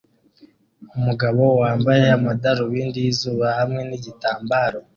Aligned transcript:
Umugabo 0.97 1.43
wambaye 1.61 2.05
amadarubindi 2.17 2.97
yizuba 3.05 3.45
hamwe 3.59 3.81
nigitambaro 3.89 4.79